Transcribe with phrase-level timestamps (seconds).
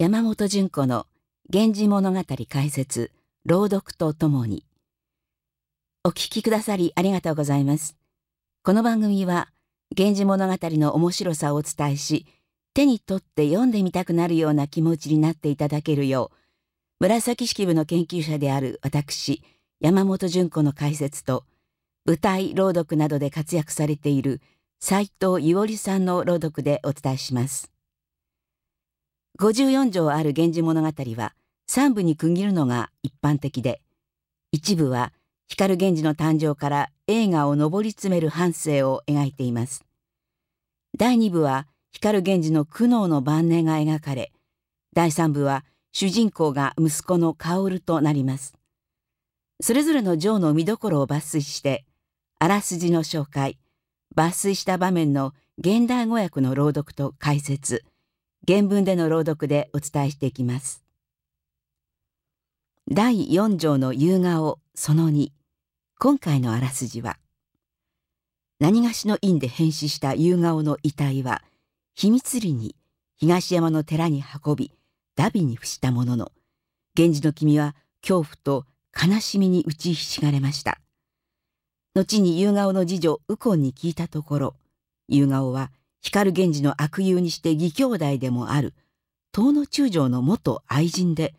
[0.00, 1.06] 山本純子の
[1.52, 3.10] 源氏物語解説
[3.44, 4.64] 朗読とともに
[6.04, 7.98] お聞きくださりありがとうございます
[8.62, 9.50] この番組は
[9.94, 12.24] 源氏物語の面白さをお伝えし
[12.72, 16.36] 手に取って読んでみたくなるような気持ちになっていただけるよう
[17.00, 19.42] 紫式部の研究者である私
[19.80, 21.44] 山本純子の解説と
[22.06, 24.40] 舞台朗読などで活躍されている
[24.80, 27.70] 斉藤伊織さんの朗読でお伝えします。
[29.40, 31.32] 54条ある源氏物語は
[31.70, 33.80] 3部に区切るのが一般的で
[34.52, 35.14] 一部は
[35.48, 39.82] 光源氏の誕生から映画を上り詰める半生を描いています。
[40.98, 44.30] 第2部は光源氏の苦悩の晩年が描かれ
[44.94, 48.52] 第3部は主人公が息子の薫となります。
[49.62, 51.86] それぞれの城の見どころを抜粋して
[52.40, 53.58] あらすじの紹介
[54.14, 57.84] 抜粋した場面の現代語訳の朗読と解説
[58.46, 60.82] 原文での朗読でお伝えしていきます。
[62.92, 65.28] 第4条の夕顔その2
[66.00, 67.18] 今回のあらすじは
[68.58, 71.44] 何がしの院で変死した夕顔の遺体は
[71.94, 72.74] 秘密裏に
[73.16, 74.72] 東山の寺に運び
[75.14, 76.32] ダビに付したものの
[76.96, 78.64] 源氏の君は恐怖と
[79.00, 80.80] 悲しみに打ちひしがれました
[81.94, 84.54] 後に夕顔の次女右近に聞いたところ
[85.06, 85.70] 夕顔は
[86.02, 88.74] 光源氏の悪友にして義兄弟でもある
[89.34, 91.34] 東野中将の元愛人で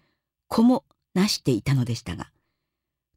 [0.48, 2.31] 子もなしていたのでしたが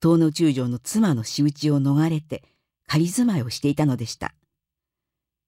[0.05, 2.42] 東野中将の妻の仕打ちを逃れて
[2.87, 4.34] 仮住まいをしていたのでした。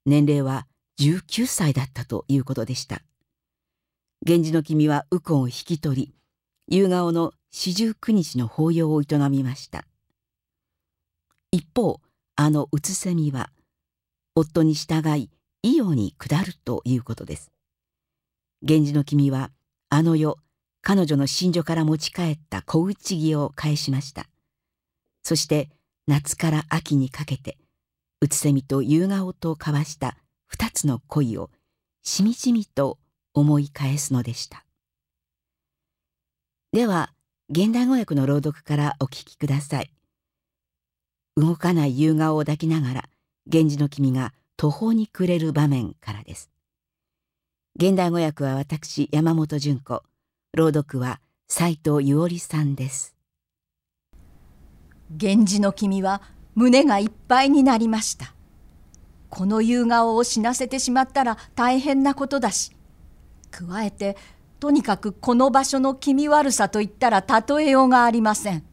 [0.07, 0.67] 年齢は
[0.99, 3.03] 19歳だったということでした。
[4.25, 6.15] 源氏の君は右近を引き取り
[6.69, 9.85] 夕顔の四十九日の法要を営みました。
[11.53, 12.01] 一方
[12.37, 13.51] あのうつせみは
[14.35, 15.31] 夫に従い
[15.67, 17.51] 伊予に下るということです。
[18.63, 19.51] 源氏の君は
[19.89, 20.39] あの世
[20.81, 24.29] 彼女の寝所から持ち帰った小打ち木を返しました。
[25.25, 25.69] そして
[26.07, 27.59] 夏から秋にかけて
[28.21, 31.51] うつせみと夕顔と交わした二つの恋を
[32.05, 32.99] しみじみと
[33.35, 34.65] 思い返すのでした。
[36.73, 37.13] では
[37.51, 39.91] 現代語訳の朗読からお聞きください。
[41.37, 43.09] 動かない夕顔を抱きながら
[43.47, 46.51] 源氏の君が途方に暮れる場面からです。
[47.79, 50.03] 現代語訳は私山本純子。
[50.55, 53.15] 朗読は斉藤伊織さんです。
[55.11, 56.23] 源氏の君は
[56.55, 58.35] 胸がいっぱいになりました。
[59.29, 62.73] この夕顔を死なせてしまったら大変なことだし
[63.51, 64.17] 加えて
[64.61, 68.65] とにかくこの場所の気味悪さといったら例えようがありません。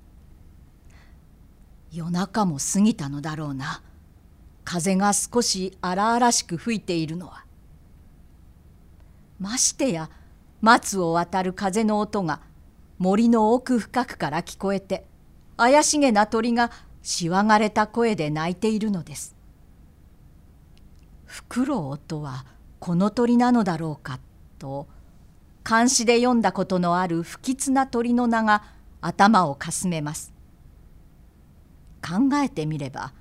[1.91, 3.81] 夜中も過ぎたのだろうな。
[4.63, 7.46] 風が少し荒々しく吹いているのは。
[9.40, 10.09] ましてや
[10.62, 12.41] 松を渡る風の音が
[12.97, 15.06] 森の奥深くから聞こえて
[15.57, 16.72] 怪しげな鳥が
[17.02, 19.35] しわがれた声で鳴いているのです。
[21.25, 22.46] フクロウとは
[22.79, 24.19] この鳥なのだろうか
[24.59, 24.88] と
[25.63, 28.63] 漢詩で読んだことのある不吉な鳥の名が
[29.02, 30.34] 頭をかすめます。
[32.02, 33.13] 考えてみれば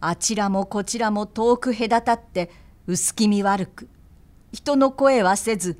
[0.00, 2.50] あちらもこちらも遠く隔たって
[2.86, 3.88] 薄気味悪く
[4.52, 5.78] 人の声はせず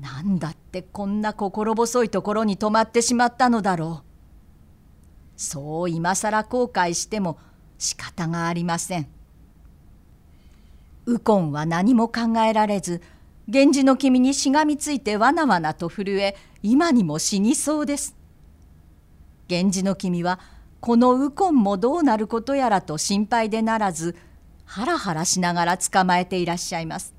[0.00, 4.12] なんだってこんな心細いところに泊まってしまったのだろう
[5.36, 7.38] そう今更後悔しても
[7.78, 9.08] 仕方がありません。
[11.04, 13.02] 右近は何も考えられず
[13.48, 18.14] 源氏の君にしがみついてわなわなと震え今にも死にそうです。
[19.48, 20.38] 源氏の君は
[20.82, 24.16] この右近もどうなることやらと心配でならず
[24.64, 27.14] ハラハラしながら捕まえていらっしゃいます。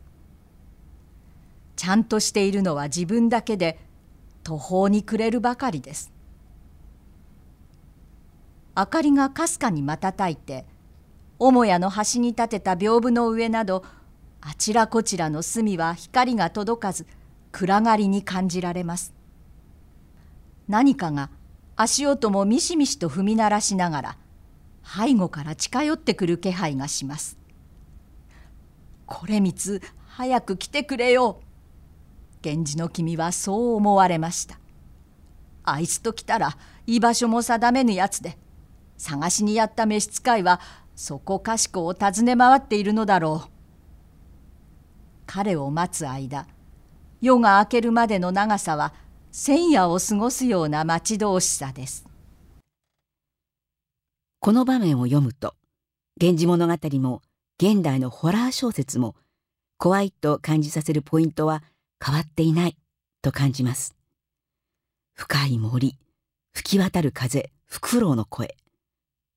[1.78, 3.80] ちゃんとしているのは自分だけで
[4.44, 6.12] 途方に暮れるばかりです。
[8.76, 10.66] 明かりがかすかに瞬いて
[11.40, 13.86] 母屋の端に立てた屏風の上など
[14.42, 17.06] あちらこちらの隅は光が届かず
[17.54, 19.14] 暗がりに感じられます
[20.68, 21.30] 何かが
[21.76, 24.18] 足音もミシミシと踏み鳴らしながら
[24.84, 27.38] 背後から近寄ってくる気配がします。
[29.06, 31.42] これみつ早く来てくれよ。
[32.44, 34.60] 源氏の君はそう思われました。
[35.64, 38.38] あいつと来たら居場所も定めぬやつで
[38.98, 40.60] 探しにやった召使いは
[40.96, 43.50] そこかしこを訪ね回っているのだろう。
[45.26, 46.46] 彼を待つ間
[47.22, 48.94] 夜が明けるまでの長さは
[49.36, 52.06] 千夜を過ごすような待ち遠しさです。
[54.40, 55.56] この場面を読むと
[56.22, 57.24] 「源氏物語」も
[57.60, 59.16] 現代のホラー小説も
[59.80, 61.64] 怖いと感じさせるポイントは
[62.00, 62.78] 変わっていない
[63.24, 63.96] と感じます。
[65.16, 65.98] 深い森
[66.52, 68.56] 吹き渡る風フクロウの声。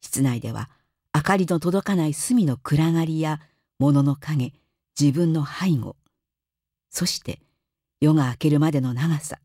[0.03, 0.69] 室内では
[1.15, 3.41] 明かりの届かない隅の暗がりや
[3.79, 4.53] 物の影
[5.01, 5.97] 自分の背後。
[6.91, 7.41] そして
[8.03, 9.39] 夜が明けるまでの長さ。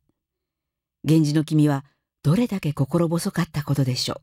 [1.03, 1.83] 源氏の君は
[2.24, 4.21] どれだけ心細かったことでしょう。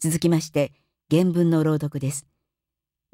[0.00, 0.72] 続きまして
[1.10, 2.26] 原文の朗読です。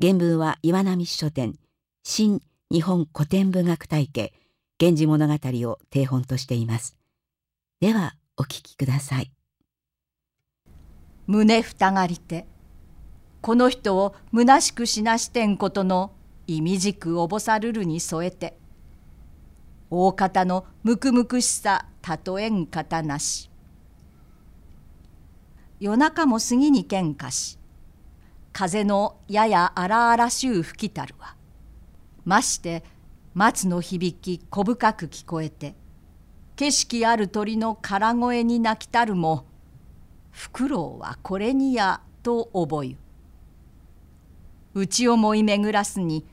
[0.01, 1.59] 原文は岩波書店
[2.03, 4.33] 新日本古典文学体系
[4.81, 5.35] 源氏物語
[5.71, 6.97] を定本としています。
[7.81, 9.31] ではお聞きください。
[11.27, 12.47] 胸ふたがりて
[13.41, 16.13] この人を虚しくしなしてんことの
[16.47, 18.59] 意味軸おぼさるるに添えて
[19.91, 21.87] 大方のむくむくしさ
[22.27, 23.51] 例えん方なし。
[25.81, 27.59] 夜中も過ぎに喧嘩し
[28.53, 31.37] 風のやや荒々しゅう吹きたるは
[32.25, 32.85] まして
[33.35, 35.75] 松の響き小深く聞こえて
[36.57, 39.45] 景色ある鳥の空声に鳴きたるも
[40.31, 42.97] フクロウはこれにやと覚ゆ。
[44.75, 46.25] 内思い巡らすに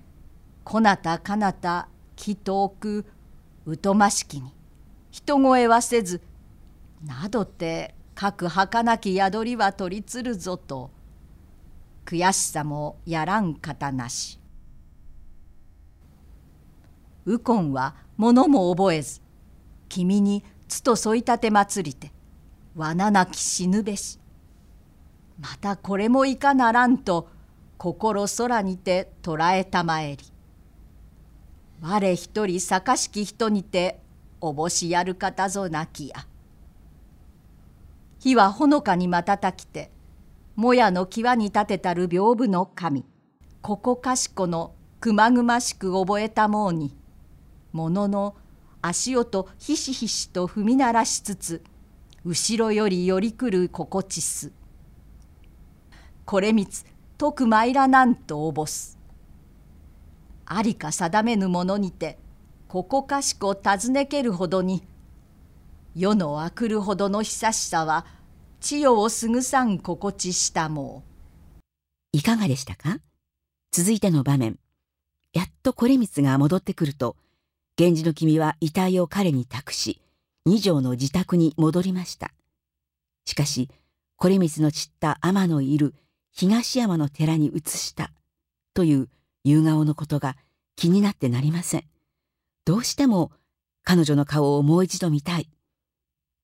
[0.63, 3.05] こなたかなた木遠く
[3.83, 4.53] 疎ましきに。
[5.11, 6.21] 人声はせず
[7.05, 10.91] などって各儚き宿りは取りつるぞと。
[12.05, 14.39] 悔しさもやらん方なし。
[17.25, 19.21] 右近は物も覚えず
[19.89, 22.11] 君につと添い立て祭りて。
[22.75, 24.17] 罠なき死ぬべし。
[25.39, 27.27] またこれもいかならんと
[27.77, 30.30] 心空にて捉えたまえり。
[31.81, 33.99] 我一人かしき人にて
[34.39, 36.27] おぼしやる方ぞなきや。
[38.19, 39.89] 火はほのかに瞬きて
[40.55, 43.03] もやの際に立てたる屏風の神。
[43.63, 46.95] ここかしこのくまぐましく覚えたもうに
[47.71, 48.35] ものの
[48.83, 51.63] 足音ひしひしと踏み鳴らしつつ
[52.23, 54.51] 後ろより寄り来る心地す。
[56.25, 56.85] これみつ
[57.17, 59.00] 徳参らなんとおぼす。
[60.53, 62.17] ありか定めぬものにて
[62.67, 64.83] ここかしこ尋ねけるほどに
[65.95, 68.05] 世のあくるほどの久しさは
[68.59, 71.03] 千代をすぐさん心地したも
[72.13, 72.99] いかがでしたか？
[73.71, 74.59] 続いての場面。
[75.33, 77.15] やっとこれみつが戻ってくると
[77.79, 80.01] 源氏の君は遺体を彼に託し
[80.45, 82.31] 二条の自宅に戻りました。
[83.25, 83.69] しかし
[84.17, 85.93] これみつの散った天のいる
[86.33, 88.11] 東山の寺に移した
[88.73, 89.09] という
[89.43, 90.37] 夕顔のことが
[90.75, 91.83] 気になってなりません。
[92.65, 93.31] どうしても
[93.83, 95.49] 彼女の顔をもう一度見たい。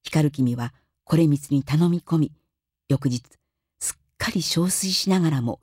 [0.03, 0.73] 光君は
[1.03, 2.31] これみつに頼み込み
[2.89, 3.23] 翌日
[3.79, 5.59] すっかり憔悴しながらも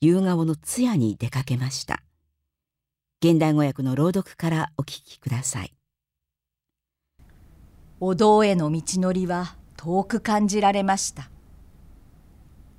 [0.00, 2.02] 夕顔の通夜に出かけました。
[3.22, 5.72] 現代語訳の朗読からお聞きください。
[7.98, 11.30] お堂への道のりは遠く感じられました。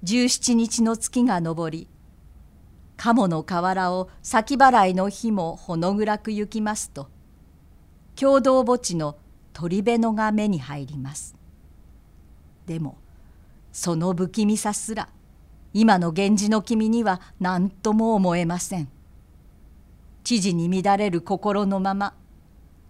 [0.03, 1.88] 17日の月が昇り
[2.98, 7.10] 鴨の河原を先払いの日もほの暗く行きますと
[8.16, 9.18] 共同墓地の
[9.54, 11.36] 鳥辺野が目に入ります。
[12.66, 12.98] でも
[13.72, 15.10] その不気味さすら
[15.74, 18.90] 今の源氏の君には何とも思えません。
[20.24, 22.16] 知事に乱れる心のまま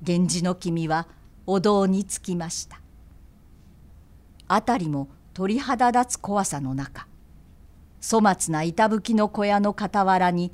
[0.02, 1.08] 源氏の君は
[1.46, 2.80] お堂に着きました。
[4.48, 7.07] 辺りも鳥肌立つ怖さの中
[8.02, 10.52] 粗末な板吹きの小屋の傍らに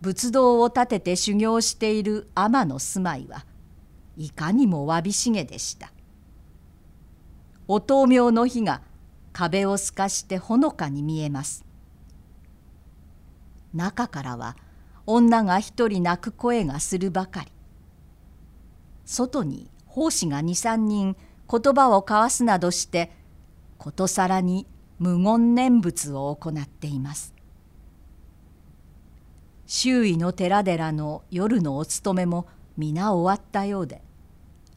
[0.00, 3.44] 仏道を建てて修行している天の住まいは
[4.16, 5.92] いかにもわびしげでした。
[7.68, 8.82] お灯明の火が
[9.32, 11.64] 壁を透かしてほのかに見えます。
[13.72, 14.56] 中からは
[15.06, 17.52] 女が一人泣く声がするばかり。
[19.04, 21.16] 外に奉仕が23人
[21.50, 23.10] 言葉を交わすなどして
[23.76, 24.66] ことさらに
[25.00, 27.34] 無言念仏を行っています。
[29.66, 34.02] 周囲の寺々の夜のお勤めも皆終わったようで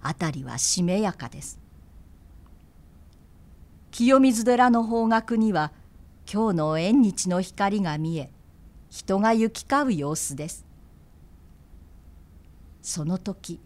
[0.02, 1.60] 辺りはしめやかです。
[3.92, 5.74] 清水寺の方角には
[6.32, 8.32] 今日の縁日の光が見え
[8.90, 10.66] 人が行き交う様子です。
[12.82, 13.60] その時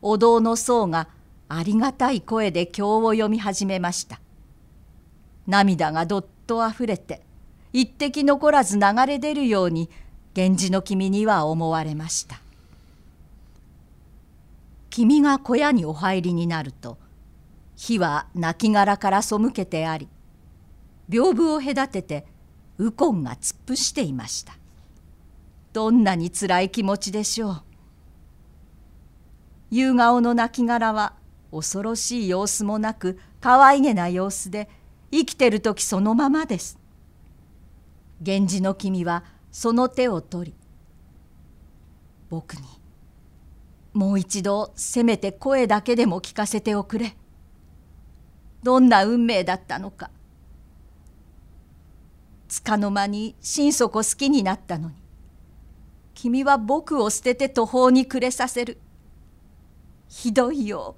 [0.00, 1.08] お堂の僧が
[1.50, 4.20] ありがたい声で経を読み始めました。
[5.46, 7.22] 涙がどっとあふれて
[7.72, 9.90] 一滴残らず流れ出るように
[10.34, 12.40] 源氏の君には思われました。
[14.90, 16.96] 君が小屋にお入りになると
[17.76, 20.08] 火は亡骸から背けてあり
[21.10, 22.26] 屏風を隔てて
[22.78, 24.54] ウコンが突っ伏していました。
[25.72, 27.62] どんなにつらい気持ちでしょう。
[29.70, 31.12] 夕顔の亡骸は
[31.50, 34.70] 恐ろしい様子もなく可愛げな様子で
[35.10, 36.78] 生きてる時そのままです。
[38.20, 40.56] 源氏の君はその手を取り
[42.28, 42.62] 僕に
[43.92, 47.16] もう一度せめて声だけでも聞かせておくれ。
[48.62, 50.10] どんな運命だったのか。
[52.48, 54.94] つかの間に心底好きになったのに
[56.14, 58.78] 君は僕を捨てて途方に暮れさせる。
[60.08, 60.96] ひどいよ。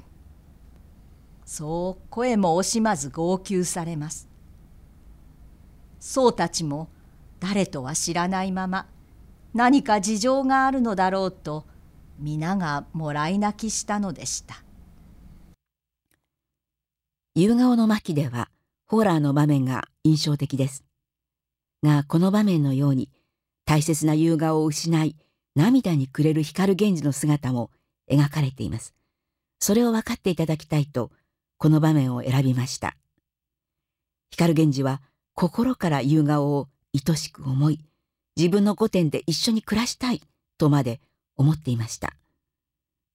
[1.51, 4.29] そう声も惜しまず号泣されます。
[5.99, 6.91] 僧たちも
[7.41, 8.87] 誰とは知らないまま
[9.55, 11.65] 何か事情があるのだろうと
[12.19, 14.63] 皆がもらい泣きしたのでした。
[17.35, 18.51] 夕顔の巻では
[18.87, 20.85] ホラーの場面が印象的です。
[21.83, 23.09] がこの場面のように
[23.65, 25.17] 大切な夕顔を失い
[25.57, 27.71] 涙に暮れる光源氏の姿も
[28.07, 28.95] 描かれています。
[29.61, 31.11] それを分かっていただきたいと
[31.59, 32.97] この場面を選びました。
[34.31, 35.03] 光源氏は
[35.35, 37.81] 心から夕顔を愛しく思い
[38.37, 40.23] 自分の御殿で一緒に暮らしたい
[40.57, 41.01] とまで
[41.37, 42.15] 思っていました。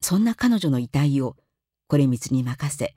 [0.02, 1.38] そんな彼女の遺体を
[1.88, 2.94] これ光に任せ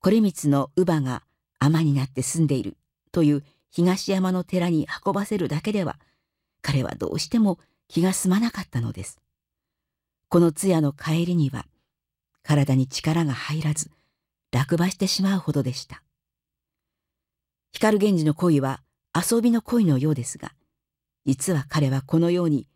[0.00, 1.22] これ光の乳母が
[1.60, 2.76] 尼になって住んでいる
[3.12, 5.98] という東山の寺に運ばせるだけでは
[6.62, 9.20] 彼はどうしても気が済まなかったのです。
[10.28, 11.66] この通夜の帰りには
[12.42, 13.90] 体に力が入らず
[14.52, 16.02] 落馬してしまうほどでした
[17.72, 18.82] 光源氏の恋は
[19.14, 20.52] 遊びの恋のようですが
[21.26, 22.66] 実は彼はこのように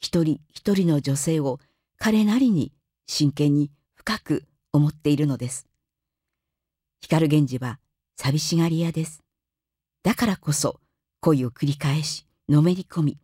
[0.00, 1.58] 一人一人の女性を
[1.98, 2.72] 彼なりに
[3.06, 5.66] 真剣に深く思っているのです。
[7.00, 7.78] 光源氏は
[8.16, 9.22] 寂しがり屋です。
[10.04, 10.80] だからこそ
[11.20, 13.18] 恋を繰り返しのめり込み、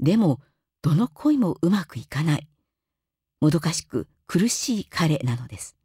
[0.00, 0.40] でも
[0.82, 2.48] どの恋もうまくいかない。
[3.40, 5.76] もどかしく苦しい彼なのです。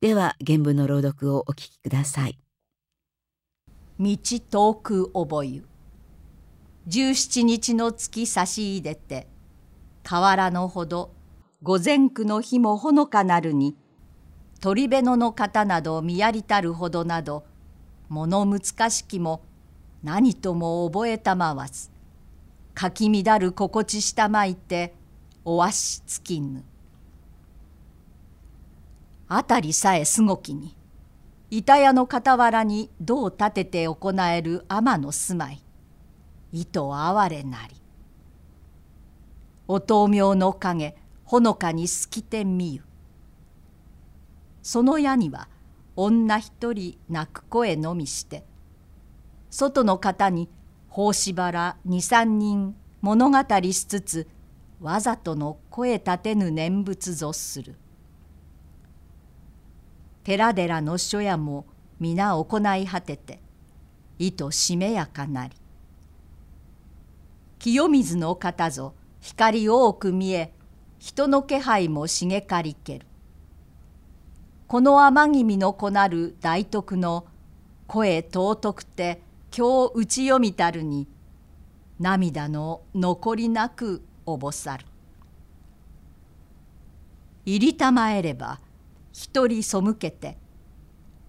[0.00, 2.38] では原文の朗読をお聞きください。
[3.98, 4.16] 道
[4.50, 5.66] 遠く覚ゆ
[6.86, 9.28] 十七日の月差し入れて
[10.02, 11.12] 河原のほど
[11.62, 13.76] 御前区の日もほのかなるに
[14.62, 17.44] 鳥辺野の方など見やりたるほどなど
[18.08, 19.42] 物難しきも
[20.02, 21.90] 何とも覚えたまわず
[22.72, 24.94] かき乱る心地したまいて
[25.44, 26.64] おわしつきぬ
[29.32, 30.76] あたりさえすごきに。
[31.50, 35.62] 板屋の傍らに銅を立てて行える天の住まい。
[36.52, 37.76] 糸哀れなり。
[39.68, 42.82] お豆苗の影ほのかに透きてみゆ。
[44.62, 45.48] その矢には
[45.94, 48.44] 女一人泣く声のみして
[49.48, 50.48] 外の方に
[50.88, 54.28] 法師原二三人物語しつつ
[54.80, 57.76] わざとの声立てぬ念仏ぞする。
[60.22, 61.66] 寺々の書屋も
[61.98, 63.40] 皆行い果てて
[64.18, 65.54] 意としめやかなり。
[67.58, 70.52] 清水の方ぞ光多く見え
[70.98, 73.06] 人の気配も茂かりける。
[74.66, 77.26] この天君の子なる大徳の
[77.86, 79.20] 声尊くて
[79.56, 81.08] 今日打ち読みたるに
[81.98, 84.86] 涙の残りなくおぼさる。
[87.46, 88.60] 入りたまえれば
[89.22, 90.38] 一人背けて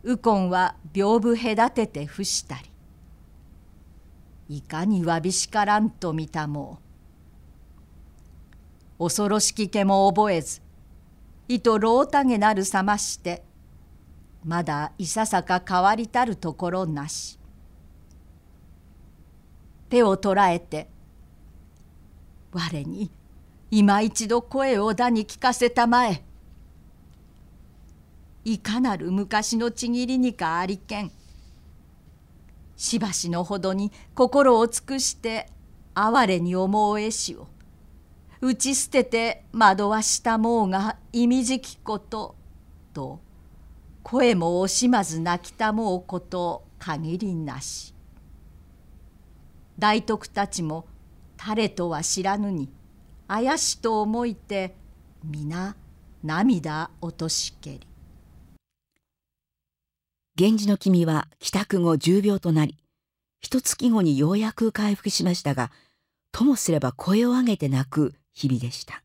[0.01, 2.71] 右近は屏風隔てて伏したり
[4.47, 6.79] いかにわびしからんと見たも
[8.97, 10.61] 恐ろしき気も覚えず
[11.49, 13.43] いとろうたげなるさまして
[14.45, 17.37] まだいささか変わりたるところなし。
[19.89, 20.87] 手を捉えて
[22.53, 23.11] 我に
[23.69, 26.23] 今一度声をだに聞かせたまえ。
[28.43, 31.11] いかなる昔のちぎりにかありけん。
[32.75, 35.47] しばしのほどに心を尽くして
[35.93, 37.47] 哀れに思うえしを。
[38.41, 42.35] 打ち捨てて惑わしたもうが意味じきこと。
[42.93, 43.19] と
[44.03, 47.93] 声も惜しまず泣きたもうこと限りなし。
[49.77, 50.87] 大徳たちも
[51.37, 52.69] 誰とは知らぬに
[53.27, 54.75] 怪しと思いて
[55.23, 55.75] 皆
[56.23, 57.90] 涙落としけり。
[60.41, 62.75] 源氏の君は帰宅後重病となり
[63.41, 65.69] 一月後にようやく回復しましたが
[66.31, 69.03] ともすれば声を上げて泣く日々でした。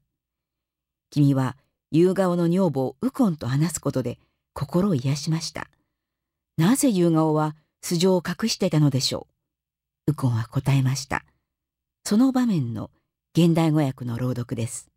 [1.11, 1.59] 君は
[1.91, 4.19] 夕顔の女房右近と話すことで
[4.55, 5.69] 心を癒しました。
[6.57, 9.27] なぜ夕顔は素性を隠していたのでしょ
[10.09, 10.13] う？
[10.13, 11.27] 右近は答えました。
[12.07, 12.91] その場面の
[13.37, 14.89] 現代語訳の朗読です。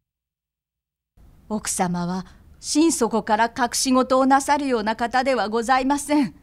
[1.50, 2.25] 奥様は
[2.60, 6.36] 心底から隠し事をなさるような方ではございません。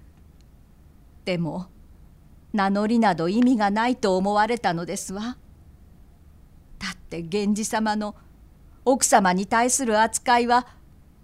[1.25, 1.67] でも
[2.53, 5.37] 名乗りなど意味がないと思われたのですわ。
[6.79, 8.15] だって源氏様の
[8.85, 10.67] 奥様に対する扱いは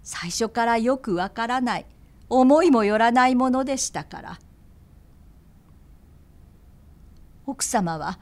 [0.03, 1.85] 最初からよくわからない
[2.29, 4.39] 思いもよらないものでしたから。
[7.45, 8.19] 奥様は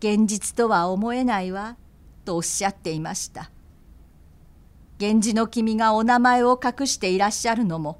[0.00, 1.76] 現実とは思えないわ
[2.24, 3.50] とおっしゃっていました。
[5.02, 7.98] 源氏の君がお名前を隠していらっしゃるのも。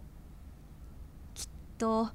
[1.35, 2.11] きっと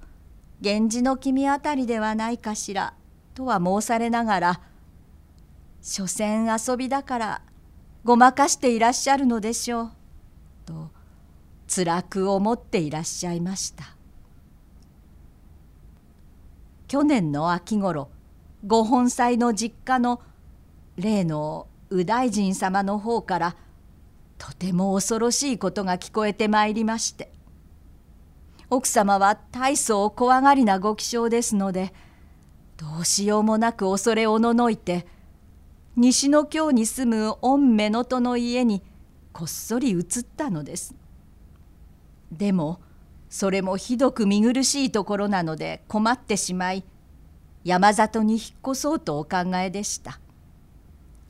[0.61, 2.93] 源氏の君あたりではないかしら
[3.33, 4.61] とは申されながら
[5.81, 7.41] 所詮遊びだから
[8.05, 9.91] ごまかしていらっしゃるのでしょう
[10.65, 10.89] と
[11.67, 13.93] 辛く思っていらっしゃいました。
[16.87, 18.07] 去年の秋ごろ
[18.65, 20.21] ご本妻の実家の
[20.95, 23.55] 例の右大臣様の方から
[24.37, 27.31] とても恐ろしいことが聞こえてまいりまして
[28.69, 31.93] 奥様は大層怖がりなご気性ですので
[32.77, 35.07] どうしようもなく恐れおののいて
[35.95, 38.83] 西の京に住む御目のとの家に
[39.33, 40.95] こっそり移ったのです。
[42.31, 42.79] でも
[43.29, 46.83] それもひどく見苦しいところなので困ってしまい
[47.63, 50.19] 山里に引っ越そうとお考えでした。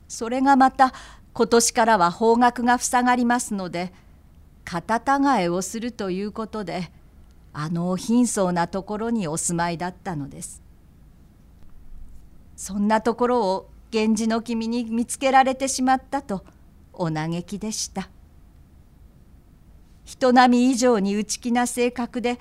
[0.06, 0.92] それがまた
[1.38, 3.92] 今年からは方角が塞がりますので
[4.64, 6.90] 肩違えをするということで
[7.52, 10.60] あの貧相なところにお住まいだったのです。
[12.56, 16.44] そんなところを源氏の君に見つけられてしまったと
[16.92, 18.10] お嘆きでした。
[20.04, 22.40] 人並み以上に内気な性格で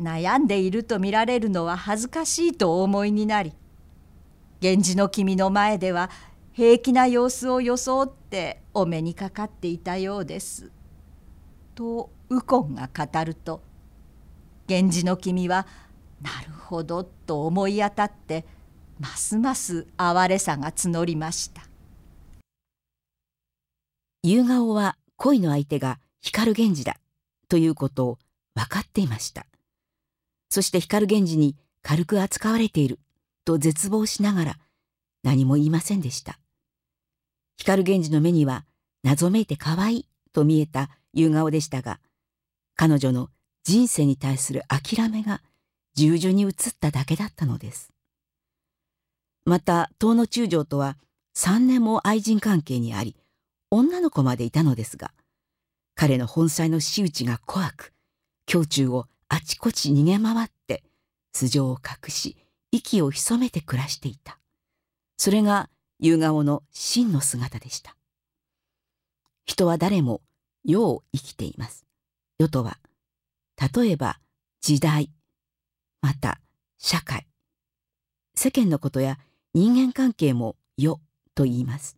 [0.00, 3.52] 悩んでいると見られるのは恥ずかしいとお思いになり
[4.60, 6.10] 源氏の君の前では
[6.56, 10.70] 平気な様子を装ってお目にかかっていたようです。
[11.74, 13.60] と右近が語ると
[14.66, 15.66] 源氏の君は
[16.22, 18.46] なるほどと思い当たって
[18.98, 21.68] ますます哀れさが募りました。
[24.22, 26.96] 夕顔は恋の相手が光源氏だ
[27.50, 28.18] ということを
[28.54, 29.44] 分かっていました。
[30.48, 32.98] そして光源氏に軽く扱われている
[33.44, 34.58] と絶望しながら
[35.22, 36.38] 何も言いませんでした。
[37.58, 38.64] 光源氏の目には
[39.02, 42.00] 謎めいて可愛いと見えた夕顔でしたが
[42.74, 43.30] 彼女の
[43.64, 45.42] 人生に対する諦めが
[45.94, 47.90] 従順に移っただけだったのです。
[49.46, 50.98] また遠野中将とは
[51.36, 53.16] 3年も愛人関係にあり
[53.70, 55.12] 女の子までいたのですが
[55.94, 57.92] 彼の本妻の仕打ちが怖く
[58.52, 60.82] 胸中をあちこち逃げ回って
[61.32, 62.36] 素性を隠し
[62.72, 64.38] 息を潜めて暮らしていた
[65.16, 67.96] それが夕顔の真の姿でした。
[69.44, 70.20] 人は誰も
[70.64, 71.86] 世を生きています。
[72.38, 72.78] 世とは
[73.74, 74.18] 例えば
[74.60, 75.10] 時代
[76.02, 76.40] また
[76.78, 77.26] 社会。
[78.34, 79.18] 世間のことや
[79.54, 81.00] 人間関係も世
[81.34, 81.96] と言います。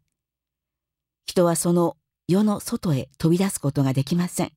[1.27, 1.97] 人はその
[2.29, 4.53] 世の外へ飛び出すことができません。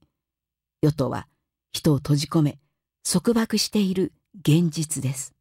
[0.81, 1.27] 世とは
[1.73, 2.59] 人を閉じ込め
[3.03, 5.33] 束縛している現実です。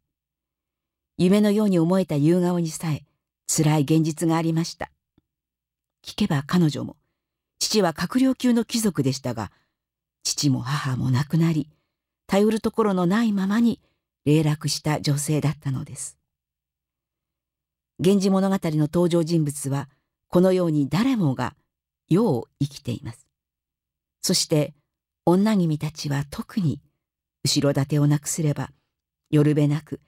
[1.19, 3.05] 夢のように思えた夕顔にさえ
[3.53, 4.93] 辛い現実がありました。
[6.07, 6.97] 聞けば彼女も
[7.59, 9.51] 父は閣僚級の貴族でしたが
[10.23, 11.69] 父も母も亡くなり
[12.29, 13.81] 頼るところのないままに
[14.25, 16.17] 霊落した女性だったのです。
[17.99, 19.89] 源氏物語の登場人物は
[20.29, 21.57] このように誰もが
[22.09, 23.27] 世を生きています。
[24.23, 24.75] そして
[25.27, 26.81] 女君たちは特に
[27.43, 28.71] 後ろ盾をなくすれば
[29.31, 30.01] よるべなく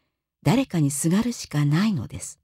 [0.44, 2.41] 誰かにすがるしかないのです。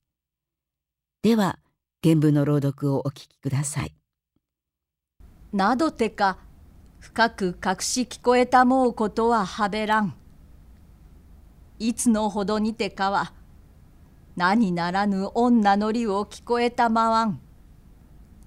[1.21, 1.59] では
[2.05, 3.93] 原文の朗読をお聞きください
[5.53, 6.39] などてか
[7.01, 10.15] 深く隠し聞こえたもうことははべらん。
[11.81, 13.33] いつのほどにてかは
[14.37, 17.41] 何ならぬ女のりを聞こえたまわん。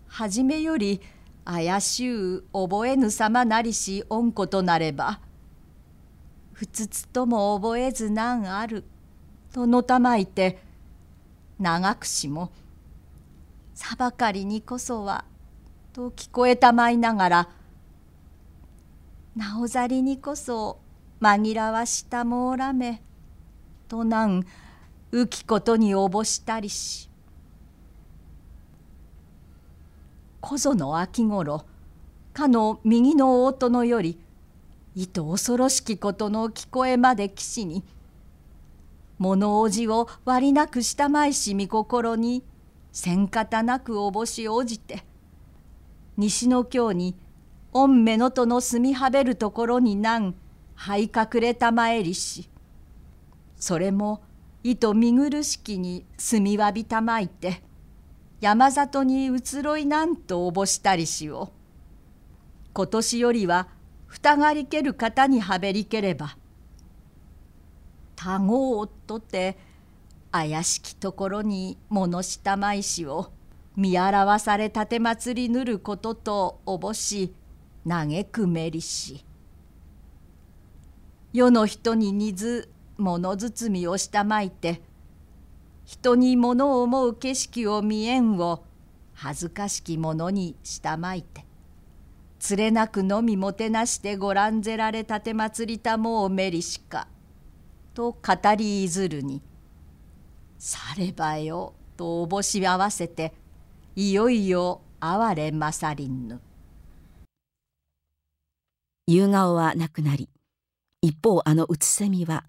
[0.07, 1.01] はじめより
[1.43, 5.19] 怪しゅう覚えぬさまなりしおんことなれば
[6.53, 8.85] ふつつとも覚えずなんある
[9.53, 10.59] とのたまいて
[11.57, 12.51] 長くしも
[13.83, 15.25] さばかりにこそは
[15.91, 17.49] と聞こえたまいながら
[19.35, 20.79] なおざりにこそ
[21.19, 23.01] 紛らわしたもうらめ
[23.87, 24.45] となん
[25.11, 27.09] 浮きことにおぼしたりし
[30.41, 31.65] 小園の秋ごろ
[32.33, 34.19] かの右の大殿より
[34.93, 37.83] いと恐ろしきことの聞こえまで岸に
[39.17, 42.43] 物おじを割りなくしたまいしみ心に
[42.91, 45.03] せんかたなくおぼし応じて
[46.17, 47.15] 西の京に
[47.71, 50.35] 御目のとの住みはべるところになん
[50.75, 52.49] はい隠れたまえりし
[53.55, 54.21] それも
[54.63, 57.63] いと見苦しきに住みわびたまいて
[58.41, 61.61] 山里に移ろいなんとおぼしたりしよう
[62.73, 63.67] 今年よりは
[64.07, 66.35] 二がりける方にはべりければ
[68.15, 69.57] 他語をとて
[70.31, 73.31] 怪しきところに物したまいしを
[73.75, 77.33] 見表され立て祭りぬることとおぼし
[77.87, 79.25] 嘆くめりし
[81.33, 84.81] 世の人に似ず物包みをしたまいて
[85.85, 88.63] 人に物を思う景色を見えんを
[89.13, 91.45] 恥ずかしきものにしたまいて
[92.39, 97.07] つれなくのみもてなしてごらんぜられたてまつりたもうめりしか」
[97.93, 99.41] と語りいずるに
[100.61, 103.33] 「さればよ」とおぼし合わせて
[103.95, 106.39] いよいよ哀れまさりんぬ。
[109.07, 110.29] 夕顔はなくなり
[111.01, 112.45] 一方あのうつせみは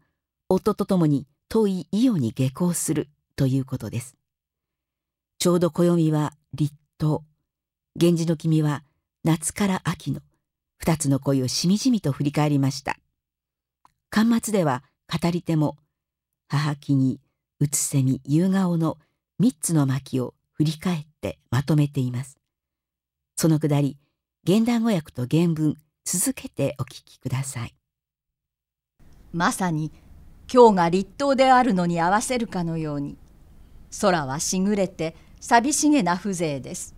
[0.50, 4.14] 夫と共に遠い伊予に下校するということです。
[5.38, 7.24] ちょうど暦は立冬。
[7.96, 8.84] 源氏の君は
[9.24, 10.20] 夏から秋の
[10.76, 12.98] 二つの恋をしみじみと振り返りました。
[14.10, 15.78] 巻末では語り手も
[16.48, 17.18] 母木に
[17.62, 18.98] うつせみ夕顔の
[19.38, 22.40] 三つの巻を振り返ってまとめています。
[23.36, 23.96] そのくだり
[24.42, 27.74] 現代語訳と原文続けてお聞きください。
[29.32, 29.92] まさに
[30.52, 33.16] 今日が立冬であるのに合わせるかのように
[34.00, 36.96] 空はしぐれて寂しげな風情です。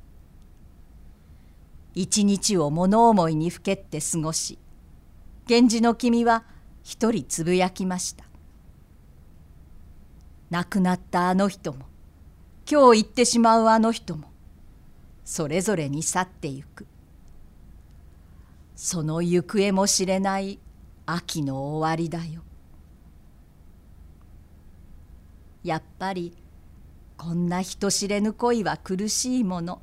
[1.92, 4.59] 一日を物思いにふけって過ごし
[5.46, 6.44] 源氏の君は
[6.83, 8.24] 一人つぶやきました。
[10.50, 11.87] 亡くなったあの人も
[12.70, 14.30] 今日行ってしまうあの人も
[15.24, 16.87] それぞれに去ってゆく。
[18.76, 20.59] その行方も知れない
[21.07, 22.42] 秋の終わりだよ。
[25.62, 26.37] やっぱり
[27.16, 29.80] こんな人知れぬ恋は苦しいもの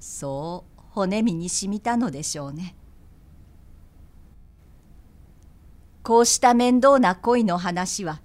[0.00, 2.74] そう骨身にしみたのでしょうね。
[6.02, 8.21] こうした面倒な恋の話は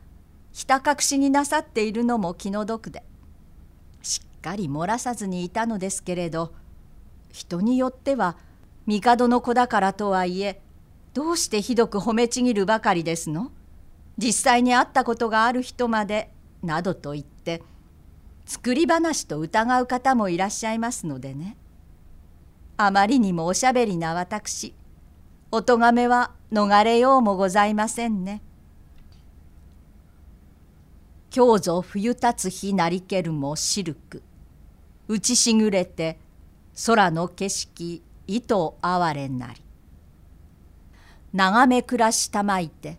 [0.57, 3.03] ひた隠しになさっているのも気の毒で
[4.01, 6.51] しっかり漏らさずにいたのですけれど
[7.31, 8.37] 人によっては
[8.87, 10.59] 帝の子だからとはいえ
[11.13, 13.51] どうしてひどく褒めちぎるばかりですの？
[14.17, 16.31] 実際に会ったことがある人まで
[16.63, 17.61] などと言って
[18.47, 21.55] 作り話と疑う方もいらっしゃいますのでね
[22.77, 24.73] あまりにもおしゃべりな私
[25.51, 28.41] お咎めは逃れようもございませんね。
[31.37, 34.23] 今日ぞ冬立つ日なりけるもシルク。
[35.07, 36.17] 打ちしぐれて
[36.83, 39.61] 空の景色糸哀れなり。
[41.33, 42.97] 眺め暮らしたまいて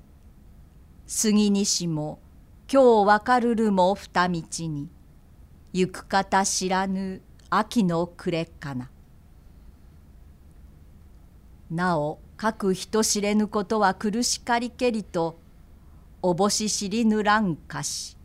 [1.09, 2.21] 杉西も
[2.73, 4.89] 今日わかるるも二道に。
[5.73, 7.21] 行く方知らぬ
[7.51, 8.89] 秋の暮れかな。
[11.73, 15.41] なお各人知れぬことは苦しかりけりと
[16.23, 18.17] おぼし知りぬらんかし。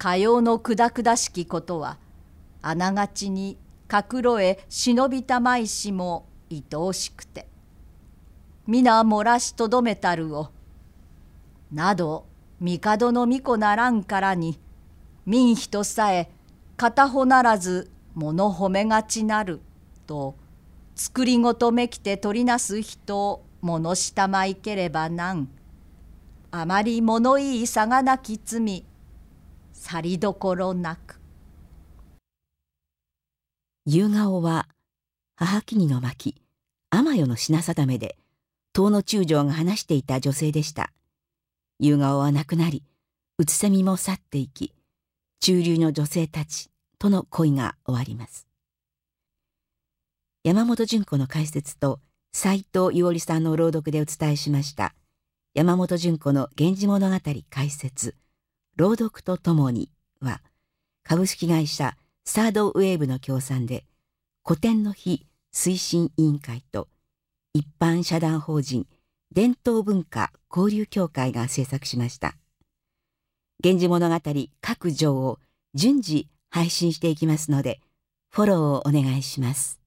[0.00, 1.98] かようのくだくだしきことは
[2.62, 7.46] あながちに角炉へ忍びたまいしも愛おしくて。
[8.66, 10.48] 皆漏らしとどめたるを
[11.70, 12.24] など
[12.60, 14.58] 帝の巫女ならんからに
[15.26, 16.30] 民人さえ
[16.78, 19.60] 片方ならず物褒めがちなる
[20.06, 20.34] と
[20.94, 25.50] 作りごとめきて取りなす人を物したまいければなん。
[26.52, 28.86] あまり物いいさがなき罪
[29.80, 31.18] 去りどころなく。
[33.86, 34.68] 夕顔は
[35.36, 36.36] 母君の巻
[36.90, 38.18] 天代の品定めで
[38.74, 40.92] 遠野中将が話していた女性でした。
[41.78, 42.84] 夕顔は亡くなり
[43.38, 44.74] うつせみも去っていき
[45.40, 48.46] 中流の女性たちとの恋が終わります。
[50.44, 52.00] 山本純子の解説と
[52.32, 54.94] 斉藤伊織さんの朗読でお伝えしました。
[55.54, 57.16] 山本純子の源氏物語
[57.48, 58.14] 解説。
[58.80, 59.90] 朗読とともに
[60.22, 60.40] は
[61.02, 63.84] 株式会社サードウェーブの協賛で
[64.42, 66.88] 古典の日推進委員会と
[67.52, 68.86] 一般社団法人
[69.34, 72.36] 伝統文化交流協会が制作しました。
[73.62, 74.18] 源氏物語
[74.62, 75.38] 各条を
[75.74, 77.82] 順次配信していきますので
[78.30, 79.78] フォローをお願いします。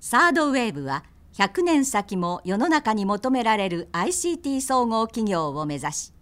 [0.00, 6.12] サードウェーブは100年先も世の中に求められる ICT 総合企業を目指し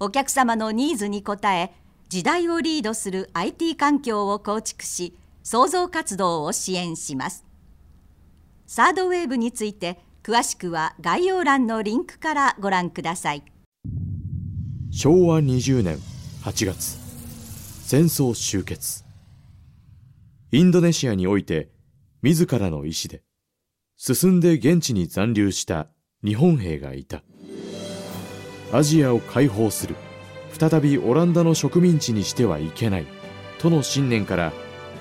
[0.00, 1.72] お客様のニーズに応え
[2.08, 7.44] 時代をリードする IT 環境を構築し創造活動を支援します。
[8.66, 13.44] サードウェーブについて詳しくは概要欄のリンクからご覧ください。
[14.90, 15.98] 昭和20年
[16.42, 16.98] 8月
[17.82, 19.04] 戦争終結。
[20.52, 21.70] インドネシアにおいて
[22.22, 23.22] 自らの意志で
[23.96, 25.88] 進んで現地に残留した
[26.22, 27.22] 日本兵がいた。
[28.72, 29.96] アジアを解放する。
[30.52, 33.06] 再びオランダの植民地にしてはいけない。
[33.58, 34.52] との信念から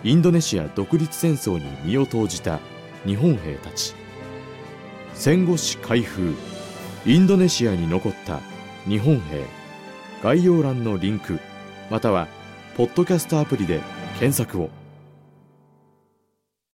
[0.04, 2.60] インドネシア独立戦争に身を投じた
[3.06, 3.94] 日本兵たち。
[5.14, 6.34] 戦後史開封。
[7.06, 8.40] インドネシアに残った
[8.88, 9.44] 日本兵。
[10.24, 11.40] 概要欄のリンク
[11.92, 12.28] または
[12.78, 13.82] ポッドキャストアプリで
[14.20, 14.70] 検索を。